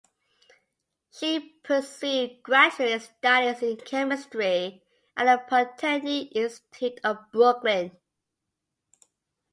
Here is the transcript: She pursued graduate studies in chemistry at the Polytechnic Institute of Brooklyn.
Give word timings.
She 1.13 1.57
pursued 1.63 2.41
graduate 2.41 3.03
studies 3.03 3.61
in 3.61 3.77
chemistry 3.85 4.81
at 5.15 5.25
the 5.25 5.45
Polytechnic 5.47 6.35
Institute 6.35 6.99
of 7.03 7.19
Brooklyn. 7.31 7.91